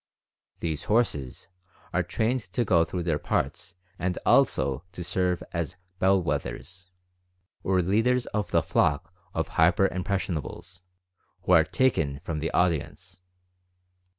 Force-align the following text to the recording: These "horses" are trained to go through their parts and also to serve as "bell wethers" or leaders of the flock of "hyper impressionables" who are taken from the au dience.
These 0.61 0.85
"horses" 0.85 1.47
are 1.93 2.01
trained 2.01 2.39
to 2.53 2.65
go 2.65 2.83
through 2.83 3.03
their 3.03 3.19
parts 3.19 3.75
and 3.99 4.17
also 4.25 4.83
to 4.93 5.03
serve 5.03 5.43
as 5.53 5.75
"bell 5.99 6.19
wethers" 6.23 6.89
or 7.61 7.83
leaders 7.83 8.25
of 8.33 8.49
the 8.49 8.63
flock 8.63 9.13
of 9.35 9.49
"hyper 9.49 9.87
impressionables" 9.87 10.81
who 11.43 11.51
are 11.51 11.63
taken 11.63 12.17
from 12.23 12.39
the 12.39 12.49
au 12.51 12.67
dience. 12.71 13.19